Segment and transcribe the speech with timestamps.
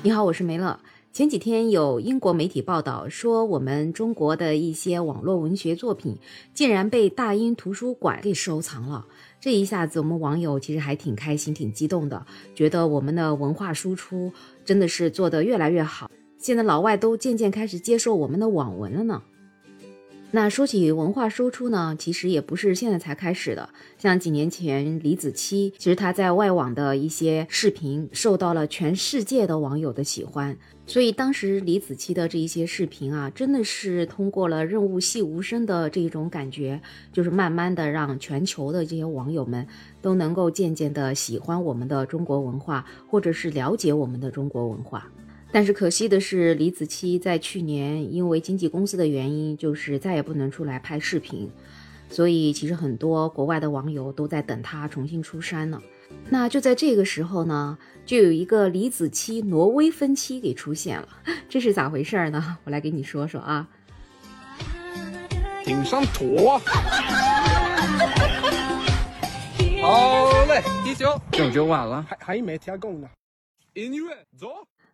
[0.00, 0.78] 你好，我是梅乐。
[1.12, 6.16] 前几天有英国媒体报道说，我们中国的一些网络文学作品
[6.54, 9.04] 竟然被大英图书馆给收藏了。
[9.40, 12.24] 这一下子，我们网友其实还挺开心、挺激动的，
[12.54, 14.32] 觉得我们的文化输出
[14.64, 16.08] 真的是做得越来越好。
[16.38, 19.20] 现在老外都渐渐开始接受我们的网文了呢。
[20.30, 23.66] 那说起文化输出呢，其实也不是现在才开始的。
[23.96, 30.54] 像几年前李子柒，其实他在外网的一些视频受到了全世界的网友的喜欢，
[30.86, 36.78] 所以当时李子柒的这一些视频啊，真的是通过了润物细无声的这一种感觉，
[37.10, 39.66] 就是慢慢的让全球的这些网友们
[40.02, 45.10] 都能够渐渐的喜欢我们的中国文化，或者是了解我们的中国文化。
[45.50, 51.50] 但是可惜的是，李子柒在去年因为经纪公司的原因，就是再也不能出来拍视频，
[52.10, 55.80] 所以其实很多国外的网友都在等他重新出山呢。
[56.28, 61.08] 那就在这个时候呢，就有一个李子柒挪威分期给出现了，
[61.48, 62.58] 这是咋回事呢？
[62.64, 63.66] 我来给你说说啊。
[65.64, 66.58] 顶上土。
[69.80, 73.08] 好嘞，啤酒，酒酒晚了，还还没天供呢。
[73.74, 74.48] 音乐走。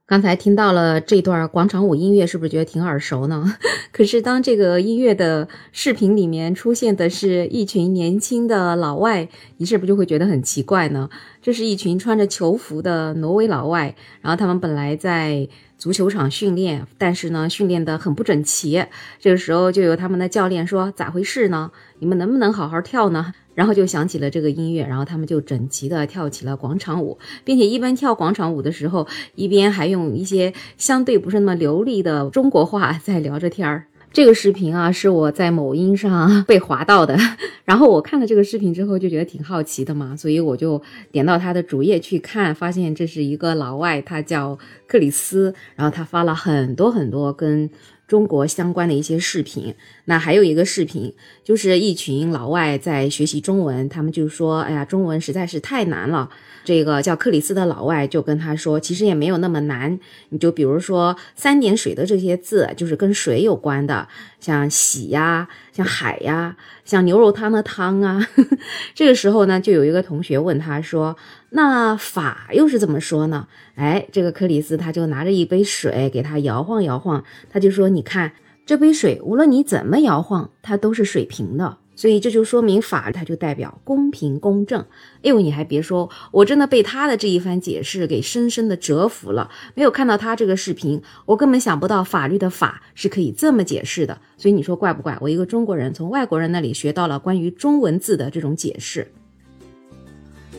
[0.06, 3.56] 刚才听到了这段广场舞音乐，是不是觉得挺耳熟呢？
[3.90, 11.08] 可是当这个音乐的视频里面出现的是一群年轻的老外，你是不是就会觉得很奇怪呢？
[11.40, 18.84] 这是一群穿着球服的挪威老外，然后他们本来在足球场训练，但是呢，训练得很不整齐。
[19.18, 21.70] 这个时候就有他们的教练说：“咋回事呢？
[22.04, 33.86] 你们能不能好好跳呢？”然后就响起了这个音乐，然后他们就整齐的跳起了广场舞，并且一边跳广场舞的时候，一边还用一些相对不是那么流利的中国话在聊着天儿。
[34.12, 37.16] 这个视频啊，是我在某音上 被划到的，
[37.64, 47.70] 然后我看了这个视频之后就觉得挺好奇的嘛，所以我就点到他的主页去看，发现这是一个老外，他叫克里斯，然后他发了很多很多跟。
[48.06, 49.74] 中国相关的一些视频，
[50.06, 56.28] 那还有一个视频，就是一群老外在学习中文，他们就说：“哎呀，中文实在是太难了。”
[56.64, 59.98] 这个叫克里斯的老外就跟他说：“其实也没有那么难，
[60.30, 64.08] 你就比如说三点水的这些字，就是跟水有关的，
[64.40, 68.26] 像洗呀，像海呀，像牛肉汤的汤啊。
[68.94, 71.16] ”这个时候呢，就有一个同学问他说
[71.50, 78.32] ：“那法又是怎么说呢？”哎，这个克里斯他就拿着一杯水给他摇晃摇晃，他就说：“你看
[78.66, 84.80] 这杯水，无论你怎么摇晃，它都是水平的。”所以这就说明法，它就代表公平公正。
[85.18, 89.48] 哎呦，你还别说，我真的被他的这一番解释给深深的折服了。
[89.76, 94.20] 没有看到他这个视频，我根本想不到法律的法是可以这么解释的。
[94.36, 95.16] 所以你说怪不怪？
[95.20, 99.12] 我一个中国人从外国人那里学到了关于中文字的这种解释。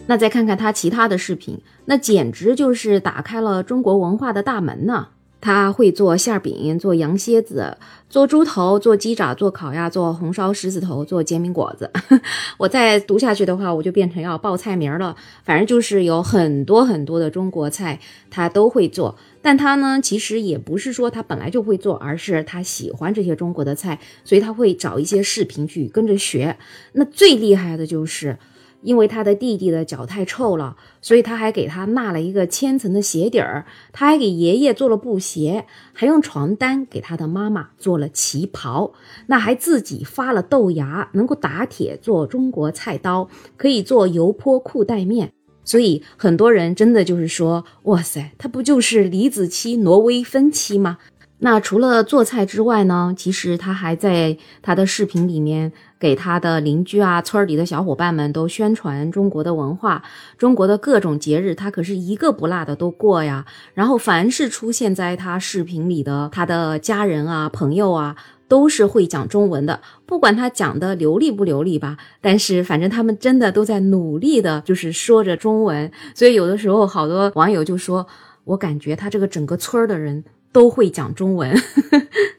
[0.07, 5.09] 那再看看他其他的视频，那简直就是打开了中国文化的大门呢。
[5.45, 7.78] 他会做馅饼，做羊蝎子，
[8.09, 11.91] 做猪头，做鸡爪，做烤鸭，做红烧狮子头，做煎饼果子。
[12.57, 15.16] 我再读下去的话，我就变成要报菜名了。
[15.44, 18.00] 反正就是有很多很多的中国菜，
[18.31, 19.16] 他都会做。
[19.44, 26.57] 但他呢，其实也不是说他本来就会做，而是他喜欢这些中国的菜，所以他会找一些视频去跟着学。
[26.94, 28.39] 那最厉害的就是。
[28.81, 38.94] 因为他的弟弟的脚太臭了，所以他还给他纳了一个千层的鞋底儿，他还给爷爷做了布鞋，还用床单给他的妈妈做了旗袍，
[39.28, 43.28] 那还自己发了豆芽，能够打铁做中国菜刀，
[43.58, 45.31] 可以做油泼裤带面，
[45.64, 50.97] 所以很多人真的就是说，哇塞，他不就是李子柒挪威分期吗？
[51.40, 55.74] 那除了做菜之外呢，其实他还在他的视频里面
[56.05, 60.03] 给他的邻居啊、村里的小伙伴们都宣传中国的文化，
[60.38, 63.43] 中国的各种节日，他可是一个不落的都过呀。
[63.73, 68.16] 然后凡是出现在他视频里的他的家人啊、朋友啊，
[68.47, 75.91] 都是会讲中文的，不管他讲的流利不流利吧，但是反正他们真的都在努力的，就是说着中文。
[76.13, 78.05] 所以有的时候好多网友就说，
[78.43, 80.23] 我感觉他这个整个村的人。
[80.55, 81.53] 都会讲中文。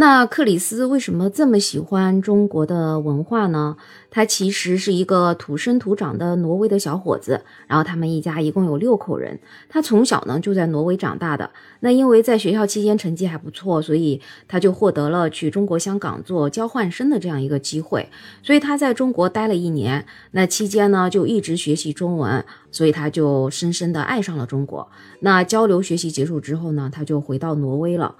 [0.00, 3.76] 那克里斯为什么这么喜欢中国的文化呢？
[4.10, 9.38] 他其实是一个土生土长的挪威的小伙子，然后他们一家一共有六口人。
[9.68, 11.50] 他从小呢就在挪威长大的。
[11.80, 14.18] 那因为在学校期间成绩还不错，所以
[14.48, 18.08] 他就获得了去中国香港做交换生的这样一个机会。
[18.42, 24.88] 所以他在中国待了一年，那期间呢就一直学习中文，所以他就深深的爱上了中国。
[25.20, 28.16] 那交流学习结束之后呢，他就回到挪威了。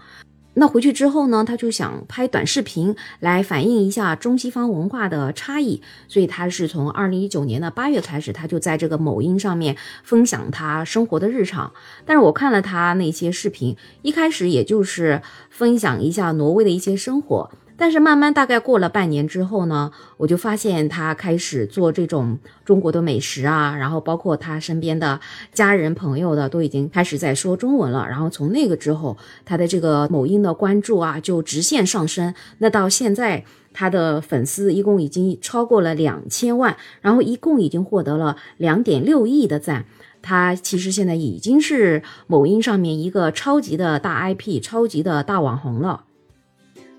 [0.55, 11.73] 那回去之后呢，他就想拍短视频来反映一下中西方文化的差异，所以他是从二零一九年的八月开始，他就在这个某音上面分享他生活的日常。
[12.05, 17.50] 但是我看了他那些视频，一开始也就是分享一下挪威的一些生活。
[17.80, 25.18] 但是慢慢大概过了半年之后呢，我就发现他开始做这种中国的美食啊，然后包括他身边的
[25.54, 28.06] 家人朋友的都已经开始在说中文了。
[28.06, 29.16] 然后从那个之后，
[29.46, 32.34] 他的这个某音的关注啊就直线上升。
[32.58, 39.86] 那到现在，他的粉丝一共已经超过了两千万，然后一共已经获得了两点六亿的赞。
[40.20, 46.04] 他其实现在已经是某音上面一个超级的大 IP、超级的大网红了。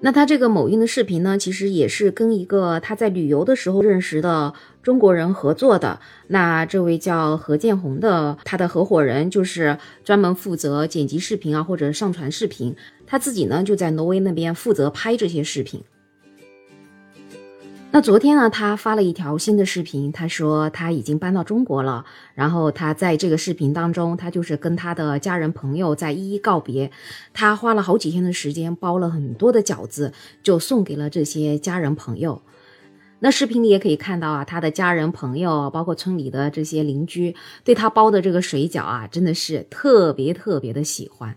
[0.03, 4.51] 那他这个某音的视频呢，其实也是跟一个他在旅游的时候认识的
[4.81, 5.99] 中国人合作的。
[6.27, 12.75] 那这位叫何建红的，他的合伙人就是专门负责剪辑视频啊，或者上传视频。
[13.05, 15.83] 他自己呢就在挪威那边负责拍这些视频。
[17.93, 22.05] 那昨天呢，他发了一条新的视频，他说他已经搬到中国了。
[22.33, 26.89] 然后他在这个视频当中，他就是跟他的家人朋友在一一告别。
[27.33, 32.41] 他花了好几天的时间，包了很多的饺子，就送给了这些家人朋友。
[33.19, 37.35] 那视频里也可以看到啊，他的家人朋友，包括村里的这些邻居，
[37.65, 41.35] 对他包的这个水饺啊，真的是特别特别的喜欢。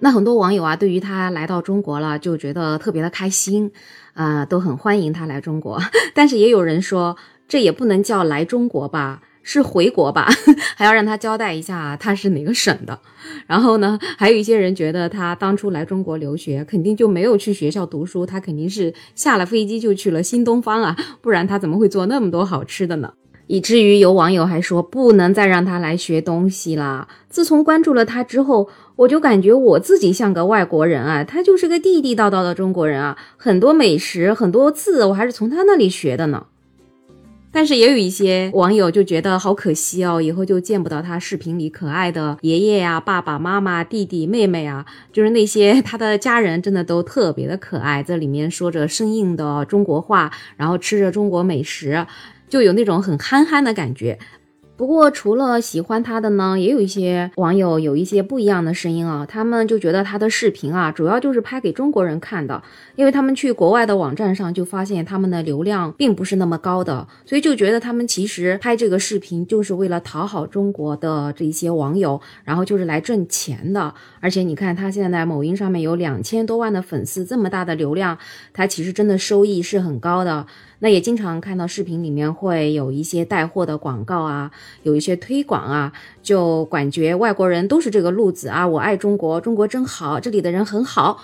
[0.00, 3.70] 那很多网友啊，对于他来到中国了，就觉得特别的开心，
[4.12, 5.80] 啊，都很欢迎他来中国。
[6.12, 7.16] 但是也有人说，
[7.48, 10.28] 这也不能叫来中国吧，是回国吧，
[10.76, 13.00] 还要让他交代一下他是哪个省的。
[13.46, 23.14] 然后呢，还有一些人觉得他当初来中国留学，肯定就没有去学校读书，他肯定是下了飞机就去了新东方啊，不然他怎么会做那么多好吃的呢？
[23.46, 27.06] 以至于有网友还说不能再让他来学东西了。
[27.28, 33.18] 自从关注了他之后，我就感觉我自己像个外国人啊，他就是个地地道道的中国人啊。
[33.36, 36.46] 很多美食、很多字，我还是从他那里学的呢。
[37.50, 52.06] 但是也有一些网友就觉得好可惜哦，以后就见不到他视频里可爱的爷爷呀、爸爸妈妈、弟弟妹妹啊，就是那些 他的家人，真的都特别的可爱，在里面说着生硬的中国话，然后吃着中国美食。
[52.48, 54.18] 就有那种很憨憨的感觉。
[54.76, 59.24] 不过，除了喜欢他的呢，也有一些网友有一些不一样的声音啊。
[59.24, 62.60] 他们就觉得他的视频啊，主要就是拍给中国人看的，
[62.96, 73.94] 因为他们去国外的网站上就发现他们的流量并不是那么高的，所以就觉得他们其实拍这个视频就是为了讨好中国的这一些网友，然后就是来挣钱的。
[74.18, 78.18] 而且你看，他现在某音上面有两千多万的粉丝，这么大的流量，
[78.52, 80.44] 他其实真的收益是很高的。
[80.80, 84.50] 那也经常看到视频里面会有一些带货的广告啊，
[84.82, 85.92] 有一些推广啊，
[86.22, 91.22] 就感觉外国人都是这个路子啊，我爱中国，中国真好，这里的人很好。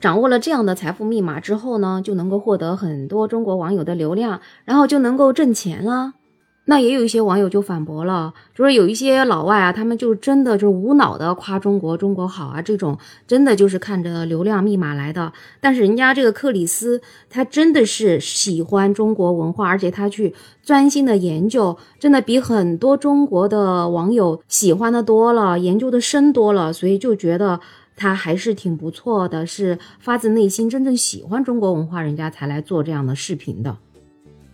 [0.00, 6.14] 掌握了这样的财富密码之后呢，就能够获得很多中国网友的流量，然后就能够挣钱了。
[6.70, 15.32] 那也有一些网友就反驳了，就是有一些老外啊，他们就真的就是无脑的夸中国，中国好啊，这种真的就是看着流量密码来的。
[15.62, 17.00] 但是人家这个克里斯，
[17.30, 27.58] 他真的是喜欢中国文化，而且他去专心的研究，真的比很多中国的网友喜欢的多了，研究的深多了，所以就觉得
[27.96, 33.74] 他还是挺不错的，是发自内心真正喜欢中国文化，人家才来做这样的视频的。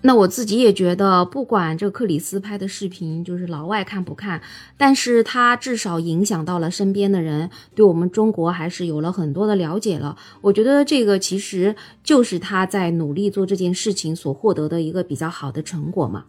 [0.06, 4.43] 那我自己也觉得，不管这克里斯拍的视频就是老外看不看，
[4.77, 10.14] 但是他至少影响到了身边的人，对我们中国还是有了很多的了解了。
[10.43, 16.26] 我觉得这个其实就是他在努力做这件事情所获得的一个比较好的成果嘛。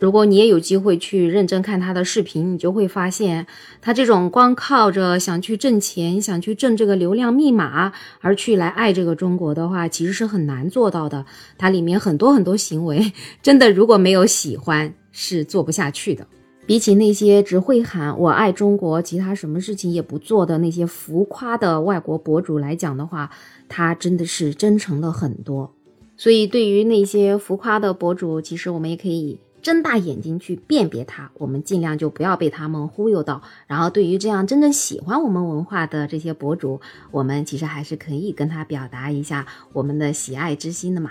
[0.00, 3.46] 如果你也有机会去认真看他的视频，你就会发现，
[3.82, 7.92] 他这种光靠着想去挣钱、想去挣这个流量密码
[8.22, 11.26] 而去来爱这个中国的话，其实是很难做到的。
[11.58, 16.26] 它里面很多很多行为，真的如果没有喜欢，是做不下去的。
[16.64, 23.28] 比起那些只会喊我爱中国，其他什么事情也不做的那些浮夸的外国博主来讲的话，
[23.68, 25.74] 他真的是真诚了很多。
[26.16, 29.38] 所以，对于那些浮夸的博主，其实我们也可以。
[29.62, 33.42] 睁大眼睛去辨别它，我们尽量就不要被他们忽悠到。
[33.66, 41.10] 然后，对于这样真正喜欢我们文化的这些博主，我们其实还是可以跟他表达一下我们的喜爱之心的嘛。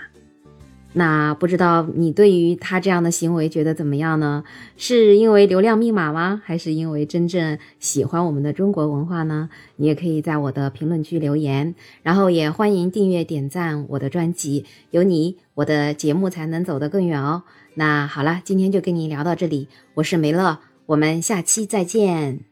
[0.92, 4.42] 那不知道你对于他这样的行为觉得怎么样呢？
[4.76, 6.42] 是因为流量密码吗？
[6.44, 9.48] 还是因为真正喜欢我们的中国文化呢？
[9.76, 17.44] 你也可以在我的评论区留言，然后也欢迎订阅点赞我的专辑，有你，我的节目才能走得更远哦。
[17.74, 22.49] 那好了，今天就跟你聊到这里，我是梅乐，我们下期再见。